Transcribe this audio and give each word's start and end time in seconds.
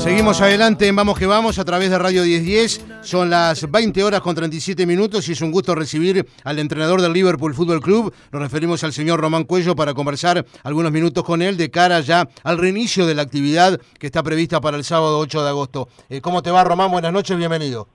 Seguimos 0.00 0.40
adelante 0.40 0.88
en 0.88 0.96
Vamos 0.96 1.18
que 1.18 1.26
Vamos 1.26 1.58
a 1.58 1.64
través 1.66 1.90
de 1.90 1.98
Radio 1.98 2.22
1010. 2.22 3.02
Son 3.02 3.28
las 3.28 3.70
20 3.70 4.02
horas 4.02 4.22
con 4.22 4.34
37 4.34 4.86
minutos 4.86 5.28
y 5.28 5.32
es 5.32 5.42
un 5.42 5.52
gusto 5.52 5.74
recibir 5.74 6.26
al 6.42 6.58
entrenador 6.58 7.02
del 7.02 7.12
Liverpool 7.12 7.52
Fútbol 7.52 7.82
Club. 7.82 8.10
Nos 8.32 8.40
referimos 8.40 8.82
al 8.82 8.94
señor 8.94 9.20
Román 9.20 9.44
Cuello 9.44 9.76
para 9.76 9.92
conversar 9.92 10.46
algunos 10.64 10.90
minutos 10.90 11.22
con 11.22 11.42
él 11.42 11.58
de 11.58 11.70
cara 11.70 12.00
ya 12.00 12.26
al 12.44 12.56
reinicio 12.56 13.04
de 13.04 13.14
la 13.14 13.20
actividad 13.20 13.78
que 13.98 14.06
está 14.06 14.22
prevista 14.22 14.58
para 14.58 14.78
el 14.78 14.84
sábado 14.84 15.18
8 15.18 15.42
de 15.42 15.48
agosto. 15.50 15.88
Eh, 16.08 16.22
¿Cómo 16.22 16.40
te 16.40 16.50
va, 16.50 16.64
Román? 16.64 16.90
Buenas 16.90 17.12
noches, 17.12 17.36
bienvenido. 17.36 17.86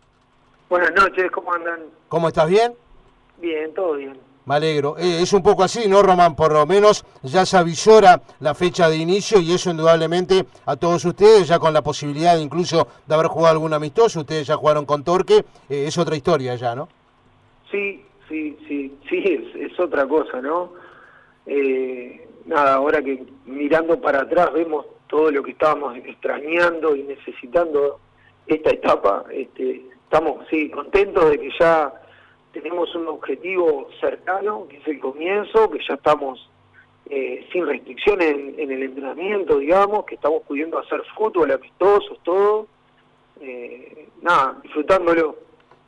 Buenas 0.70 0.94
noches, 0.94 1.32
¿cómo 1.32 1.54
andan? 1.54 1.80
¿Cómo 2.08 2.28
estás? 2.28 2.48
¿Bien? 2.48 2.72
Bien, 3.42 3.74
todo 3.74 3.96
bien. 3.96 4.16
Me 4.46 4.56
alegro. 4.56 4.96
Eh, 4.98 5.22
es 5.22 5.34
un 5.34 5.42
poco 5.42 5.64
así, 5.64 5.88
¿no, 5.88 6.04
Román? 6.04 6.36
Por 6.36 6.54
lo 6.54 6.66
menos 6.68 7.04
ya 7.24 7.46
se 7.46 7.58
avisora 7.58 8.22
la 8.40 8.54
fecha 8.54 8.88
de 8.90 8.98
inicio 8.98 9.40
y 9.40 9.52
eso 9.52 9.72
indudablemente 9.72 10.46
a 10.66 10.76
todos 10.76 11.04
ustedes, 11.04 11.48
ya 11.48 11.58
con 11.58 11.74
la 11.74 11.82
posibilidad 11.82 12.38
incluso 12.38 12.88
de 13.08 13.16
haber 13.16 13.28
jugado 13.28 13.54
algún 13.54 13.74
amistoso, 13.74 14.20
ustedes 14.20 14.46
ya 14.46 14.56
jugaron 14.56 14.86
con 14.86 15.04
Torque, 15.04 15.44
eh, 15.70 15.86
es 15.88 15.98
otra 15.98 16.16
historia 16.16 16.56
ya, 16.56 16.76
¿no? 16.76 16.88
Sí, 17.72 18.06
sí, 18.30 18.56
sí, 18.68 18.96
sí, 19.10 19.50
es, 19.56 19.80
otra 19.80 20.08
cosa, 20.08 20.40
¿no? 20.42 20.74
Eh, 21.48 22.28
nada, 22.46 22.76
ahora 22.76 23.02
que 23.02 23.26
mirando 23.46 24.00
para 24.00 24.22
atrás 24.22 24.54
vemos 24.54 24.86
todo 25.08 25.32
lo 25.32 25.42
que 25.42 25.52
estábamos 25.52 25.98
extrañando 25.98 26.96
y 26.96 27.04
necesitando 27.04 28.00
esta 28.46 28.70
etapa, 28.70 29.26
este, 29.32 29.86
estamos, 30.04 30.46
sí, 30.52 30.70
contentos 30.70 31.32
de 31.32 31.40
que 31.40 31.50
ya 31.60 31.92
tenemos 32.56 32.96
un 32.96 33.08
objetivo 33.10 33.90
cercano, 34.00 34.66
que 34.70 34.78
es 34.78 34.88
el 34.88 35.00
comienzo, 35.02 35.70
que 35.70 35.80
ya 35.88 35.96
estamos 35.96 36.50
eh, 37.10 37.46
sin 37.52 37.68
restricciones 37.68 38.30
en, 38.58 38.72
el 38.72 38.82
entrenamiento, 38.82 39.60
digamos, 39.60 40.06
que 40.06 40.16
estamos 40.16 40.42
pudiendo 40.48 40.80
hacer 40.80 41.02
fútbol 41.18 41.52
amistosos, 41.52 42.18
todo. 42.24 42.68
Eh, 43.42 44.08
nada, 44.22 44.58
disfrutándolo. 44.64 45.36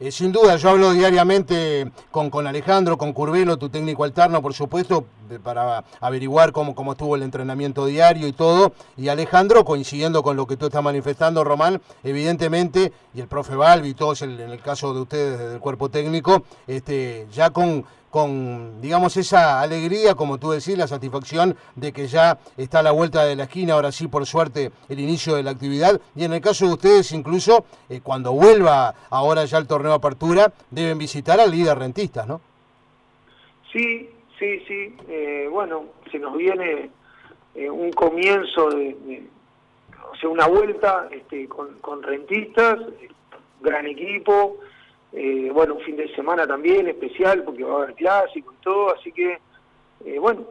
Eh, 0.02 0.12
sin 0.12 0.34
duda, 0.34 0.58
yo 0.58 0.70
hablo 0.70 0.92
diariamente 0.92 1.90
con, 2.12 2.30
con 2.30 2.46
Alejandro, 2.46 2.98
con 2.98 3.14
Curvelo, 3.14 3.58
tu 3.58 3.70
técnico 3.70 4.04
alterno, 4.04 4.42
por 4.42 4.54
supuesto, 4.54 5.06
para 5.44 5.84
averiguar 6.00 6.52
cómo, 6.52 6.76
cómo 6.76 6.94
estuvo 6.94 7.16
el 7.16 7.24
entrenamiento 7.24 7.86
diario 7.86 8.28
y 8.28 8.34
todo. 8.34 8.74
Y 8.96 9.10
Alejandro, 9.10 9.66
coincidiendo 9.66 10.24
con 10.24 10.38
lo 10.38 10.48
que 10.48 10.58
tú 10.58 10.68
estás 10.68 10.84
manifestando, 10.84 11.44
Román, 11.44 11.82
evidentemente, 12.04 12.92
y 13.14 13.22
el 13.22 13.28
profe 13.28 13.56
Balbi, 13.56 13.94
todos 13.94 14.22
en 14.22 14.40
el 14.40 14.62
caso 14.62 14.94
de 14.94 15.02
ustedes 15.02 15.40
del 15.40 15.60
cuerpo 15.60 15.90
técnico, 15.90 16.44
este, 16.68 17.28
ya 17.32 17.50
con, 17.50 17.86
con, 18.10 18.82
digamos, 18.82 19.18
esa 19.18 19.62
alegría, 19.62 20.16
como 20.16 20.38
tú 20.38 20.52
decís, 20.52 20.78
la 20.78 20.88
satisfacción 20.88 21.56
de 21.76 21.92
que 21.92 22.08
ya 22.08 22.40
está 22.56 22.80
a 22.80 22.84
la 22.84 22.92
vuelta 22.92 23.24
de 23.24 23.36
la 23.36 23.44
esquina, 23.44 23.74
ahora 23.74 23.92
sí, 23.92 24.08
por 24.08 24.26
suerte, 24.26 24.72
el 24.90 25.00
inicio 25.00 25.36
de 25.36 25.44
la 25.44 25.52
actividad. 25.52 26.00
Y 26.16 26.24
en 26.24 26.34
el 26.34 26.42
caso 26.42 26.66
de 26.66 26.74
ustedes, 26.74 27.12
incluso, 27.12 27.66
eh, 27.90 28.02
cuando 28.02 28.32
vuelva 28.32 28.96
ahora 29.10 29.46
ya 29.46 29.58
el 29.58 29.68
torneo 29.68 29.92
de 29.92 29.98
apertura, 29.98 30.52
deben 30.72 30.98
visitar 30.98 31.40
al 31.40 31.52
líder 31.52 31.78
rentistas, 31.78 32.28
¿no? 32.28 32.42
Sí, 33.72 34.10
sí, 34.40 34.60
sí. 34.68 34.96
Eh, 35.08 35.48
bueno, 35.52 35.86
se 36.12 36.20
nos 36.20 36.36
viene 36.36 36.90
eh, 37.56 37.70
un 37.70 37.92
comienzo 37.92 38.70
de, 38.70 39.24
o 40.12 40.16
sea, 40.16 40.30
una 40.30 40.48
vuelta 40.48 41.08
este, 41.12 41.48
con, 41.48 41.80
con 41.80 42.04
rentistas, 42.04 42.80
gran 43.62 43.88
equipo, 43.88 44.58
eh, 45.14 45.50
bueno, 45.54 45.76
un 45.76 45.82
fin 45.82 45.96
de 45.98 46.14
semana 46.16 46.46
también 46.46 46.88
especial 46.88 47.44
porque 47.44 47.64
va 47.64 47.74
a 47.74 47.84
haber 47.84 47.96
clásico 47.96 48.54
y 48.54 48.64
todo, 48.64 48.94
así 48.94 49.12
que, 49.12 49.40
bueno, 50.20 50.46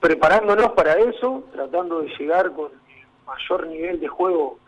preparándonos 0.00 0.72
para 0.72 0.94
eso, 0.94 1.44
tratando 1.52 2.02
de 2.02 2.08
llegar 2.18 2.52
con 2.52 2.72
el 2.72 3.26
mayor 3.26 3.66
nivel 3.68 4.00
de 4.00 4.08
juego 4.08 4.58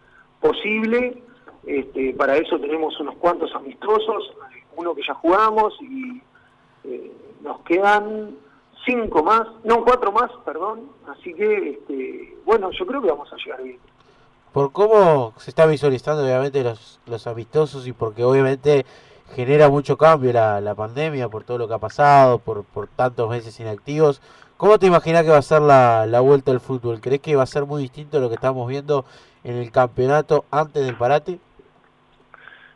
posible. 0.41 1.23
Este, 1.67 2.15
para 2.15 2.37
eso 2.37 2.59
tenemos 2.61 2.99
unos 3.01 3.17
cuantos 3.17 3.53
amistosos, 3.55 4.33
uno 4.77 4.95
que 4.95 5.03
ya 5.07 5.15
jugamos 5.15 5.75
y 5.83 6.23
nos 7.43 7.61
quedan 7.61 8.37
cinco 8.85 9.23
más, 9.23 9.47
no, 9.65 9.85
cuatro 9.85 10.13
más, 10.13 10.31
perdón. 10.45 10.91
Así 11.07 11.35
que, 11.35 11.71
este, 11.71 12.37
bueno, 12.45 12.71
yo 12.71 12.87
creo 12.87 13.03
que 13.03 13.11
vamos 13.11 13.33
a 13.33 13.37
llegar 13.37 13.63
bien 13.63 13.79
por 14.53 14.73
cómo 14.73 15.35
se 15.37 15.51
está 15.51 15.67
visualizando 15.67 16.25
obviamente 16.25 16.65
los, 16.65 17.01
los 17.07 17.27
amistosos 17.27 17.87
y 17.87 17.93
porque 17.93 18.25
obviamente 18.25 18.85
genera 19.35 19.69
mucho 19.69 19.97
cambio 19.97 20.33
la, 20.33 20.61
la 20.61 20.75
pandemia 20.75 21.29
por 21.29 21.45
todo 21.45 21.59
lo 21.59 21.69
que 21.69 21.75
ha 21.75 21.79
pasado, 21.79 22.39
por, 22.39 22.65
por 22.65 22.89
tantos 22.89 23.29
meses 23.31 23.61
inactivos. 23.61 24.21
¿Cómo 24.57 24.79
te 24.79 24.87
imaginas 24.87 25.23
que 25.23 25.31
va 25.31 25.37
a 25.37 25.43
ser 25.43 25.63
la, 25.63 26.07
la 26.07 26.21
vuelta 26.21 26.51
al 26.51 26.61
fútbol? 26.61 27.01
¿Crees 27.01 27.21
que 27.21 27.37
va 27.37 27.45
a 27.45 27.47
ser 27.47 27.67
muy 27.67 27.83
distinto 27.83 28.17
a 28.17 28.21
lo 28.21 28.29
que 28.29 28.35
estamos 28.35 28.67
viendo 28.69 29.05
en 29.45 29.55
el 29.57 29.71
campeonato 29.71 30.45
antes 30.51 30.85
del 30.85 30.97
parate? 30.97 31.39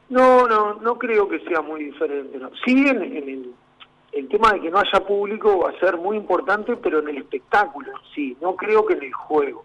No, 0.08 0.46
no, 0.46 0.74
no 0.74 0.98
creo 0.98 1.28
que 1.28 1.40
sea 1.40 1.62
muy 1.62 1.84
diferente. 1.84 2.38
No. 2.38 2.50
Sí, 2.64 2.86
en, 2.86 3.02
en 3.02 3.28
el, 3.28 3.54
el 4.12 4.28
tema 4.28 4.52
de 4.52 4.60
que 4.60 4.70
no 4.70 4.78
haya 4.78 5.04
público 5.06 5.60
va 5.60 5.70
a 5.70 5.80
ser 5.80 5.96
muy 5.96 6.16
importante, 6.16 6.76
pero 6.76 7.00
en 7.00 7.08
el 7.08 7.18
espectáculo, 7.18 7.92
sí, 8.14 8.36
no 8.40 8.54
creo 8.56 8.84
que 8.86 8.94
en 8.94 9.04
el 9.04 9.12
juego. 9.12 9.64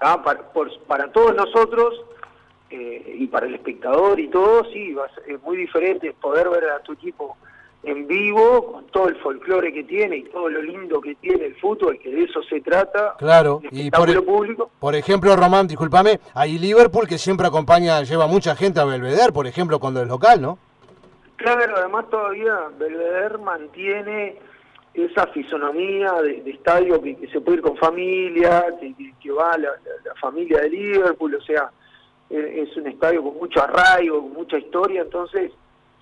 Ah, 0.00 0.20
para, 0.22 0.42
para 0.88 1.12
todos 1.12 1.34
nosotros 1.36 2.04
eh, 2.70 3.16
y 3.18 3.26
para 3.28 3.46
el 3.46 3.54
espectador 3.54 4.18
y 4.18 4.28
todo, 4.28 4.64
sí, 4.72 4.96
es 5.28 5.42
muy 5.42 5.56
diferente 5.56 6.12
poder 6.20 6.48
ver 6.48 6.70
a 6.70 6.80
tu 6.80 6.92
equipo 6.92 7.36
en 7.84 8.06
vivo, 8.06 8.72
con 8.72 8.86
todo 8.86 9.08
el 9.08 9.16
folclore 9.16 9.72
que 9.72 9.84
tiene 9.84 10.18
y 10.18 10.22
todo 10.24 10.48
lo 10.48 10.62
lindo 10.62 11.00
que 11.00 11.16
tiene 11.16 11.46
el 11.46 11.56
fútbol, 11.56 11.98
que 11.98 12.10
de 12.10 12.24
eso 12.24 12.40
se 12.44 12.60
trata. 12.60 13.14
Claro, 13.18 13.60
y 13.70 13.90
por, 13.90 14.08
e- 14.08 14.22
público. 14.22 14.70
por 14.78 14.94
ejemplo, 14.94 15.34
Román, 15.34 15.66
discúlpame, 15.66 16.20
hay 16.34 16.58
Liverpool 16.58 17.08
que 17.08 17.18
siempre 17.18 17.46
acompaña, 17.46 18.02
lleva 18.02 18.26
mucha 18.26 18.54
gente 18.54 18.80
a 18.80 18.84
Belvedere, 18.84 19.32
por 19.32 19.46
ejemplo, 19.46 19.80
cuando 19.80 20.00
es 20.00 20.08
local, 20.08 20.40
¿no? 20.40 20.58
Claro, 21.36 21.76
además 21.76 22.08
todavía 22.10 22.68
Belvedere 22.78 23.38
mantiene 23.38 24.38
esa 24.94 25.26
fisonomía 25.28 26.12
de, 26.22 26.50
estadio 26.50 27.00
que, 27.00 27.16
se 27.32 27.40
puede 27.40 27.58
ir 27.58 27.62
con 27.62 27.76
familia, 27.76 28.66
que, 29.20 29.30
va 29.32 29.56
la, 29.56 29.72
familia 30.20 30.60
de 30.60 30.70
Liverpool, 30.70 31.34
o 31.34 31.40
sea, 31.40 31.70
e, 32.28 32.62
es 32.62 32.76
un 32.76 32.86
estadio 32.86 33.22
con 33.22 33.36
mucho 33.36 33.62
arraigo, 33.62 34.20
con 34.20 34.34
mucha 34.34 34.58
historia, 34.58 35.02
entonces 35.02 35.50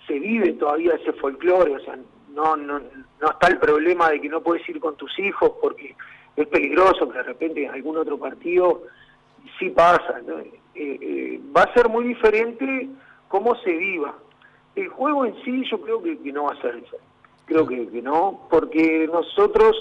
se 0.07 0.19
vive 0.19 0.53
todavía 0.55 0.95
ese 0.95 1.13
folclore, 1.13 1.77
o 1.77 1.81
sea, 1.81 1.97
no, 2.35 2.57
no, 2.57 2.81
no 2.81 3.31
está 3.31 3.49
el 3.49 3.59
problema 3.59 4.11
de 4.11 4.21
que 4.21 4.29
no 4.29 4.41
puedes 4.41 4.69
ir 4.69 4.81
con 4.81 4.97
tus 4.97 5.17
hijos 5.19 5.53
porque 5.61 5.95
es 6.37 6.47
peligroso, 6.49 7.09
que 7.09 7.19
de 7.19 7.25
repente 7.25 7.65
en 7.65 7.71
algún 7.71 7.97
otro 7.97 8.19
partido 8.19 8.83
sí 9.59 9.71
pasa. 9.71 10.21
Eh, 10.75 10.99
eh, 11.01 11.41
va 11.55 11.63
a 11.63 11.75
ser 11.75 11.89
muy 11.89 12.05
diferente 12.05 12.89
cómo 13.29 13.55
se 13.57 13.73
viva. 13.73 14.15
El 14.81 14.89
juego 14.89 15.27
en 15.27 15.35
sí 15.45 15.63
yo 15.71 15.81
creo 15.81 16.03
que, 16.03 16.17
no 16.33 16.45
va 16.45 16.53
a 16.53 16.61
ser 16.61 16.77
diferente 16.77 17.11
creo 17.51 17.67
que, 17.67 18.01
no, 18.01 18.47
porque 18.49 19.09
nosotros, 19.13 19.77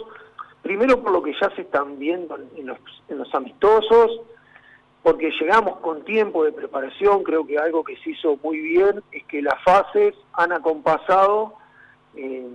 primero 0.63 1.03
por 1.03 1.11
lo 1.11 1.21
que 1.21 1.33
ya 1.39 1.53
se 1.55 1.61
están 1.61 1.99
viendo 1.99 2.35
en 2.55 2.65
los, 2.65 2.79
en 3.07 3.23
amistosos, 3.31 4.21
porque 5.03 5.29
llegamos 5.39 5.77
con 5.77 6.03
tiempo 6.03 6.43
de 6.43 6.51
preparación, 6.51 7.21
creo 7.21 7.45
que 7.45 7.59
algo 7.59 7.83
que 7.83 7.95
se 7.97 8.09
hizo 8.09 8.37
muy 8.43 8.59
bien 8.59 9.03
es 9.11 9.23
que 9.25 9.43
las 9.43 9.63
fases 9.63 10.15
han 10.33 10.51
acompasado 10.51 11.53
eh, 12.15 12.47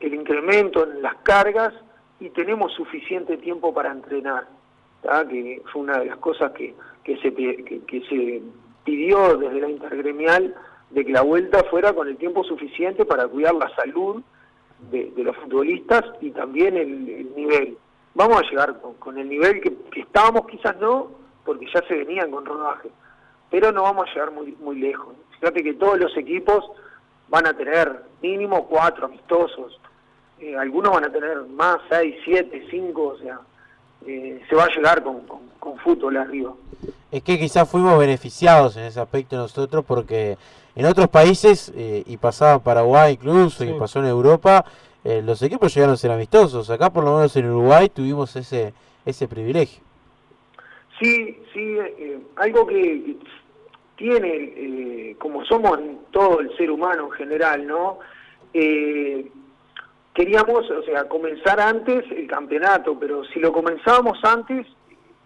el 0.00 0.14
incremento 0.14 0.82
en 0.82 1.02
las 1.02 1.14
cargas 1.22 1.72
y 2.18 2.30
tenemos 2.30 2.72
suficiente 2.72 3.36
tiempo 3.36 3.72
para 3.72 3.92
entrenar, 3.92 4.48
que 5.30 5.62
fue 5.72 5.82
una 5.82 6.00
de 6.00 6.06
las 6.06 6.16
cosas 6.16 6.50
que, 6.50 6.74
que 7.04 7.16
se 7.18 8.42
pidió 8.84 9.38
desde 9.38 9.60
la 9.60 9.70
intergremial 9.70 10.52
de 10.90 11.04
que 11.04 11.12
la 11.12 11.22
vuelta 11.22 11.64
fuera 11.64 11.92
con 11.92 12.08
el 12.08 12.16
tiempo 12.16 12.44
suficiente 12.44 13.04
para 13.04 13.26
cuidar 13.26 13.54
la 13.54 13.74
salud 13.74 14.22
de, 14.90 15.12
los 15.16 15.36
futbolistas 15.36 16.04
y 16.20 16.30
también 16.30 16.76
el, 16.76 17.34
nivel. 17.34 17.76
Vamos 18.14 18.38
a 18.38 18.48
llegar 18.48 18.80
con, 18.98 19.18
el 19.18 19.28
nivel 19.28 19.60
que, 19.60 20.00
estábamos, 20.00 20.46
quizás 20.46 20.76
no, 20.78 21.08
porque 21.44 21.66
ya 21.72 21.82
se 21.86 21.94
venían 21.94 22.30
con 22.30 22.46
rodaje, 22.46 22.88
pero 23.50 23.72
no 23.72 23.82
vamos 23.82 24.06
a 24.08 24.12
llegar 24.12 24.30
muy, 24.30 24.56
muy 24.60 24.78
lejos. 24.78 25.14
Fíjate 25.40 25.62
que 25.62 25.74
todos 25.74 25.98
los 25.98 26.16
equipos 26.16 26.64
van 27.28 27.46
a 27.46 27.54
tener 27.54 28.02
mínimo 28.22 28.66
cuatro 28.66 29.06
amistosos, 29.06 29.78
eh, 30.38 30.56
algunos 30.56 30.92
van 30.92 31.04
a 31.04 31.12
tener 31.12 31.42
más, 31.46 31.78
seis, 31.90 32.16
siete, 32.24 32.66
cinco, 32.70 33.08
o 33.08 33.18
sea, 33.18 33.40
eh, 34.06 34.40
se 34.48 34.54
va 34.54 34.64
a 34.64 34.68
llegar 34.68 35.02
con, 35.02 35.22
con 35.58 35.78
fútbol 35.78 36.16
arriba. 36.16 36.54
Es 37.10 37.22
que 37.22 37.38
quizás 37.38 37.68
fuimos 37.68 37.98
beneficiados 37.98 38.76
en 38.76 38.84
ese 38.84 39.00
aspecto 39.00 39.36
nosotros 39.36 39.84
porque 39.84 40.36
en 40.76 40.84
otros 40.84 41.08
países, 41.08 41.72
eh, 41.74 42.04
y 42.06 42.18
pasaba 42.18 42.62
Paraguay 42.62 43.14
incluso, 43.14 43.64
y 43.64 43.72
pasó 43.72 44.00
en 44.00 44.06
Europa, 44.06 44.62
eh, 45.02 45.22
los 45.24 45.40
equipos 45.40 45.74
llegaron 45.74 45.94
a 45.94 45.96
ser 45.96 46.10
amistosos. 46.10 46.68
Acá 46.68 46.90
por 46.90 47.02
lo 47.02 47.16
menos 47.16 47.34
en 47.34 47.50
Uruguay 47.50 47.88
tuvimos 47.88 48.36
ese, 48.36 48.74
ese 49.06 49.26
privilegio. 49.26 49.82
Sí, 51.00 51.40
sí, 51.54 51.76
eh, 51.78 52.18
algo 52.36 52.66
que 52.66 53.16
tiene, 53.96 55.16
como 55.18 55.42
somos 55.46 55.78
todo 56.10 56.40
el 56.40 56.54
ser 56.58 56.70
humano 56.70 57.06
en 57.06 57.12
general, 57.12 57.66
¿no? 57.66 57.98
queríamos, 60.14 60.70
o 60.70 60.82
sea, 60.82 61.06
comenzar 61.08 61.60
antes 61.60 62.04
el 62.10 62.26
campeonato, 62.26 62.98
pero 62.98 63.22
si 63.26 63.38
lo 63.38 63.52
comenzábamos 63.52 64.18
antes, 64.24 64.66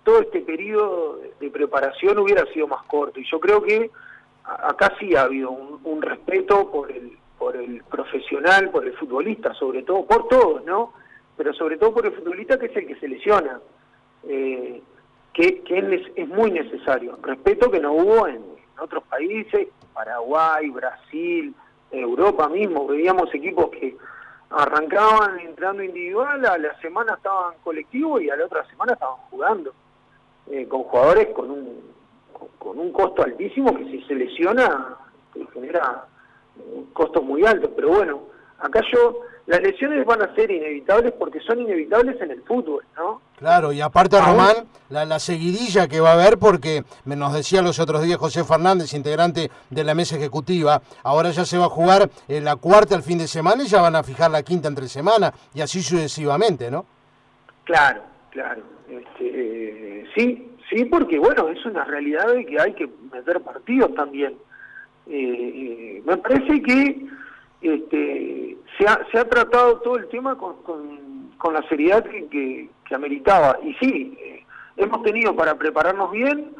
todo 0.02 0.20
este 0.20 0.40
periodo 0.40 1.20
de 1.38 1.48
preparación 1.50 2.18
hubiera 2.18 2.44
sido 2.46 2.66
más 2.66 2.82
corto. 2.86 3.20
Y 3.20 3.30
yo 3.30 3.38
creo 3.38 3.62
que 3.62 3.90
acá 4.44 4.92
sí 4.98 5.14
ha 5.14 5.22
habido 5.22 5.50
un, 5.50 6.02
respeto 6.02 6.70
por 6.70 6.90
el, 6.90 7.16
por 7.38 7.56
el 7.56 7.82
profesional, 7.84 8.70
por 8.70 8.86
el 8.86 8.94
futbolista, 8.94 9.54
sobre 9.54 9.82
todo, 9.82 10.04
por 10.04 10.28
todos, 10.28 10.64
¿no? 10.64 10.92
Pero 11.36 11.52
sobre 11.54 11.76
todo 11.76 11.94
por 11.94 12.06
el 12.06 12.12
futbolista 12.12 12.58
que 12.58 12.66
es 12.66 12.76
el 12.76 12.86
que 12.86 12.96
se 12.96 13.08
lesiona, 13.08 13.60
eh, 14.24 14.82
que, 15.32 15.62
es, 16.16 16.28
muy 16.28 16.50
necesario. 16.50 17.18
Respeto 17.22 17.70
que 17.70 17.80
no 17.80 17.92
hubo 17.92 18.26
en, 18.26 18.42
otros 18.78 19.04
países, 19.04 19.68
Paraguay, 19.92 20.70
Brasil, 20.70 21.54
Europa 21.90 22.48
mismo, 22.48 22.86
veíamos 22.86 23.32
equipos 23.34 23.68
que 23.70 23.94
arrancaban 24.48 25.38
entrando 25.40 25.82
individual, 25.82 26.44
a 26.46 26.56
la 26.56 26.80
semana 26.80 27.14
estaban 27.14 27.54
colectivos 27.62 28.22
y 28.22 28.30
a 28.30 28.36
la 28.36 28.46
otra 28.46 28.64
semana 28.66 28.94
estaban 28.94 29.18
jugando. 29.30 29.74
Eh, 30.50 30.66
con 30.66 30.82
jugadores 30.84 31.28
con 31.28 31.50
un, 31.50 31.80
con 32.58 32.78
un 32.78 32.92
costo 32.92 33.22
altísimo 33.22 33.76
que 33.76 33.84
si 33.84 34.02
se 34.02 34.14
lesiona 34.14 34.96
genera 35.52 36.04
costos 36.92 37.24
muy 37.24 37.44
altos. 37.44 37.70
Pero 37.74 37.88
bueno, 37.88 38.20
acá 38.58 38.80
yo, 38.92 39.20
las 39.46 39.60
lesiones 39.60 40.04
van 40.04 40.22
a 40.22 40.34
ser 40.34 40.50
inevitables 40.50 41.12
porque 41.12 41.40
son 41.40 41.60
inevitables 41.60 42.20
en 42.20 42.30
el 42.30 42.42
fútbol, 42.42 42.84
¿no? 42.96 43.20
Claro, 43.36 43.72
y 43.72 43.80
aparte, 43.80 44.20
Román, 44.20 44.66
la, 44.90 45.04
la, 45.06 45.18
seguidilla 45.18 45.88
que 45.88 46.00
va 46.00 46.10
a 46.10 46.14
haber, 46.14 46.38
porque 46.38 46.84
me 47.04 47.16
nos 47.16 47.32
decía 47.32 47.62
los 47.62 47.78
otros 47.78 48.02
días 48.02 48.18
José 48.18 48.44
Fernández, 48.44 48.92
integrante 48.92 49.50
de 49.70 49.84
la 49.84 49.94
mesa 49.94 50.16
ejecutiva, 50.16 50.82
ahora 51.02 51.30
ya 51.30 51.46
se 51.46 51.56
va 51.56 51.66
a 51.66 51.70
jugar 51.70 52.10
la 52.28 52.56
cuarta 52.56 52.96
el 52.96 53.02
fin 53.02 53.18
de 53.18 53.26
semana 53.26 53.64
y 53.64 53.66
ya 53.66 53.80
van 53.80 53.96
a 53.96 54.02
fijar 54.02 54.30
la 54.30 54.42
quinta 54.42 54.68
entre 54.68 54.88
semana, 54.88 55.32
y 55.54 55.62
así 55.62 55.82
sucesivamente, 55.82 56.70
¿no? 56.70 56.84
Claro, 57.64 58.02
claro. 58.30 58.62
Este, 58.90 60.06
sí, 60.16 60.49
sí, 60.70 60.84
porque 60.86 61.18
bueno, 61.18 61.48
es 61.48 61.64
una 61.66 61.84
realidad 61.84 62.32
de 62.32 62.46
que 62.46 62.60
hay 62.60 62.72
que 62.74 62.88
meter 63.12 63.40
partidos 63.40 63.94
también. 63.94 64.34
Eh, 65.06 65.12
eh, 65.12 66.02
me 66.06 66.16
parece 66.16 66.62
que 66.62 67.06
este, 67.60 68.56
se, 68.78 68.86
ha, 68.86 69.06
se 69.10 69.18
ha 69.18 69.28
tratado 69.28 69.80
todo 69.80 69.96
el 69.96 70.08
tema 70.08 70.36
con, 70.36 70.62
con, 70.62 71.52
la 71.52 71.62
seriedad 71.68 72.04
que, 72.04 72.68
que, 72.84 72.94
ameritaba. 72.94 73.58
Y 73.62 73.74
sí, 73.74 74.16
eh, 74.20 74.44
hemos 74.76 75.02
tenido 75.02 75.34
para 75.34 75.56
prepararnos 75.56 76.10
bien, 76.10 76.54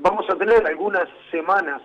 vamos 0.00 0.28
a 0.28 0.36
tener 0.36 0.66
algunas 0.66 1.08
semanas 1.30 1.80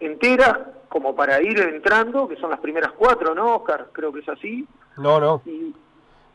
enteras 0.00 0.58
como 0.88 1.14
para 1.14 1.42
ir 1.42 1.58
entrando, 1.60 2.26
que 2.26 2.36
son 2.36 2.50
las 2.50 2.60
primeras 2.60 2.92
cuatro, 2.92 3.34
¿no, 3.34 3.56
Oscar? 3.56 3.88
Creo 3.92 4.12
que 4.12 4.20
es 4.20 4.28
así. 4.28 4.66
No, 4.96 5.20
no. 5.20 5.42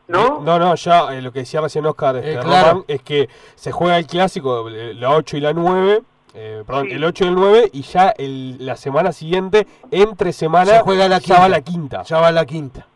¿No? 0.06 0.40
No, 0.40 0.58
no, 0.58 0.74
ya 0.74 1.14
eh, 1.14 1.22
lo 1.22 1.32
que 1.32 1.40
decía 1.40 1.60
recién 1.60 1.86
Oscar 1.86 2.16
este, 2.16 2.34
eh, 2.34 2.84
es 2.88 3.02
que 3.02 3.28
se 3.54 3.72
juega 3.72 3.96
el 3.96 4.06
clásico, 4.06 4.68
eh, 4.68 4.92
la 4.94 5.10
8 5.10 5.38
y 5.38 5.40
la 5.40 5.52
9, 5.54 6.02
perdón, 6.66 6.90
el 6.90 7.04
8 7.04 7.24
y 7.24 7.28
el 7.28 7.34
9, 7.34 7.70
y 7.72 7.82
ya 7.82 8.10
el, 8.10 8.66
la 8.66 8.76
semana 8.76 9.12
siguiente, 9.12 9.66
entre 9.90 10.32
semana, 10.32 10.80
juega 10.80 11.08
la 11.08 11.18
ya 11.20 11.40
va 11.40 11.48
la 11.48 11.62
quinta. 11.62 12.02
Ya 12.02 12.18
va 12.18 12.30
la 12.32 12.44
quinta. 12.44 12.86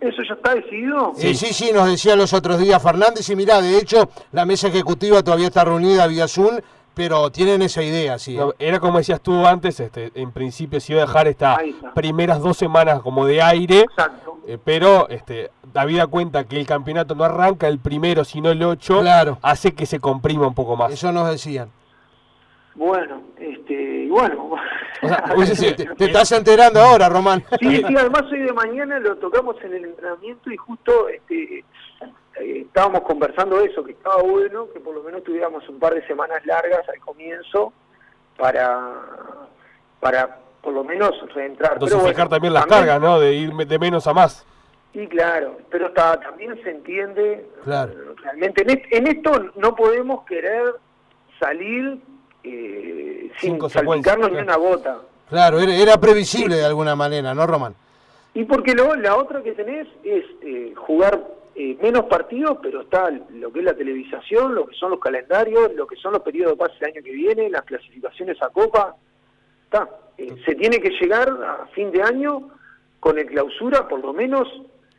¿Eso 0.00 0.22
ya 0.28 0.34
está 0.34 0.54
decidido? 0.54 1.12
Sí. 1.16 1.34
sí, 1.34 1.54
sí, 1.54 1.70
nos 1.72 1.88
decía 1.88 2.16
los 2.16 2.32
otros 2.32 2.58
días 2.58 2.82
Fernández, 2.82 3.28
y 3.30 3.36
mirá, 3.36 3.60
de 3.62 3.78
hecho, 3.78 4.10
la 4.32 4.44
mesa 4.44 4.68
ejecutiva 4.68 5.22
todavía 5.22 5.46
está 5.46 5.64
reunida 5.64 6.06
vía 6.06 6.28
Zoom, 6.28 6.58
pero 6.96 7.30
tienen 7.30 7.60
esa 7.60 7.82
idea, 7.82 8.18
sí. 8.18 8.38
era 8.58 8.80
como 8.80 8.96
decías 8.96 9.20
tú 9.20 9.46
antes, 9.46 9.78
este, 9.80 10.10
en 10.14 10.32
principio 10.32 10.80
se 10.80 10.94
iba 10.94 11.02
a 11.02 11.06
dejar 11.06 11.28
estas 11.28 11.58
primeras 11.94 12.40
dos 12.40 12.56
semanas 12.56 13.02
como 13.02 13.26
de 13.26 13.42
aire, 13.42 13.80
Exacto. 13.80 14.38
Eh, 14.46 14.58
pero 14.64 15.08
este, 15.10 15.50
habida 15.74 16.06
cuenta 16.06 16.44
que 16.44 16.56
el 16.56 16.66
campeonato 16.66 17.14
no 17.14 17.24
arranca 17.24 17.66
el 17.68 17.80
primero, 17.80 18.24
sino 18.24 18.50
el 18.50 18.62
8, 18.62 19.00
claro. 19.00 19.38
hace 19.42 19.74
que 19.74 19.84
se 19.84 20.00
comprima 20.00 20.46
un 20.46 20.54
poco 20.54 20.74
más. 20.76 20.90
Eso 20.92 21.10
nos 21.12 21.28
decían. 21.28 21.68
Bueno, 22.76 23.22
este, 23.38 24.06
bueno. 24.08 24.54
te, 25.98 26.04
estás 26.04 26.30
enterando 26.32 26.80
ahora, 26.80 27.08
Román. 27.08 27.42
Sí, 27.58 27.76
sí, 27.76 27.94
además 27.96 28.22
hoy 28.30 28.40
de 28.40 28.52
mañana 28.52 28.98
lo 29.00 29.16
tocamos 29.16 29.56
en 29.64 29.74
el 29.74 29.84
entrenamiento 29.84 30.50
y 30.50 30.56
justo 30.56 31.08
este, 31.08 31.64
eh, 32.40 32.62
estábamos 32.66 33.02
conversando 33.02 33.60
eso, 33.60 33.84
que 33.84 33.92
estaba 33.92 34.22
bueno, 34.22 34.68
que 34.72 34.80
por 34.80 34.94
lo 34.94 35.02
menos 35.02 35.24
tuviéramos 35.24 35.68
un 35.68 35.78
par 35.78 35.94
de 35.94 36.06
semanas 36.06 36.44
largas 36.44 36.88
al 36.88 37.00
comienzo 37.00 37.72
para, 38.36 38.92
para 40.00 40.38
por 40.60 40.74
lo 40.74 40.84
menos 40.84 41.14
reentrar. 41.34 41.78
Dosificar 41.78 42.28
también 42.28 42.52
las 42.52 42.66
cargas, 42.66 43.00
¿no? 43.00 43.20
De 43.20 43.34
ir 43.34 43.52
de 43.54 43.78
menos 43.78 44.06
a 44.06 44.12
más. 44.12 44.44
Sí, 44.92 45.06
claro, 45.08 45.58
pero 45.70 45.88
está, 45.88 46.18
también 46.18 46.58
se 46.62 46.70
entiende, 46.70 47.46
claro. 47.64 47.92
realmente 48.22 48.64
en, 48.96 49.06
esto 49.06 49.52
no 49.56 49.76
podemos 49.76 50.24
querer 50.24 50.74
salir 51.38 51.98
eh, 52.42 53.30
sin 53.38 53.60
salpicarnos 53.68 54.32
ni 54.32 54.38
una 54.38 54.56
gota. 54.56 54.98
Claro, 55.28 55.60
era, 55.60 55.98
previsible 56.00 56.56
de 56.56 56.64
alguna 56.64 56.96
manera, 56.96 57.34
¿no, 57.34 57.46
Román? 57.46 57.74
Y 58.32 58.44
porque 58.44 58.72
luego 58.72 58.94
la 58.94 59.16
otra 59.16 59.42
que 59.42 59.52
tenés 59.52 59.86
es 60.02 60.24
eh, 60.42 60.72
jugar 60.74 61.20
eh, 61.58 61.74
menos 61.80 62.04
partidos, 62.04 62.58
pero 62.62 62.82
está 62.82 63.10
lo 63.10 63.50
que 63.50 63.60
es 63.60 63.64
la 63.64 63.74
televisación, 63.74 64.54
lo 64.54 64.66
que 64.66 64.74
son 64.74 64.90
los 64.90 65.00
calendarios, 65.00 65.72
lo 65.74 65.86
que 65.86 65.96
son 65.96 66.12
los 66.12 66.20
periodos 66.20 66.52
de 66.52 66.58
pase 66.58 66.74
el 66.80 66.92
año 66.92 67.02
que 67.02 67.12
viene, 67.12 67.48
las 67.48 67.62
clasificaciones 67.62 68.36
a 68.42 68.50
Copa. 68.50 68.94
Está. 69.64 69.88
Eh, 70.18 70.36
se 70.44 70.54
tiene 70.54 70.78
que 70.80 70.90
llegar 70.90 71.30
a 71.30 71.66
fin 71.68 71.90
de 71.90 72.02
año 72.02 72.50
con 73.00 73.18
el 73.18 73.24
clausura, 73.24 73.88
por 73.88 74.00
lo 74.00 74.12
menos. 74.12 74.46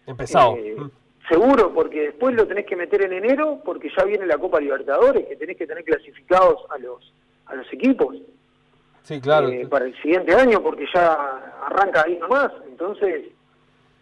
Empezado. 0.07 0.55
Eh, 0.57 0.75
mm. 0.75 0.89
Seguro, 1.29 1.71
porque 1.75 2.01
después 2.01 2.33
lo 2.33 2.47
tenés 2.47 2.65
que 2.65 2.75
meter 2.75 3.03
en 3.03 3.13
enero, 3.13 3.61
porque 3.63 3.91
ya 3.95 4.03
viene 4.05 4.25
la 4.25 4.39
Copa 4.39 4.59
Libertadores, 4.59 5.27
que 5.27 5.35
tenés 5.35 5.57
que 5.57 5.67
tener 5.67 5.83
clasificados 5.83 6.65
a 6.71 6.79
los, 6.79 7.13
a 7.45 7.53
los 7.53 7.71
equipos. 7.71 8.15
Sí, 9.03 9.21
claro. 9.21 9.49
para 9.69 9.85
el 9.85 10.01
siguiente 10.01 10.33
año, 10.33 10.63
porque 10.63 10.85
ya 10.91 11.13
arranca 11.67 12.03
ahí 12.05 12.17
nomás. 12.17 12.51
Entonces, 12.67 13.25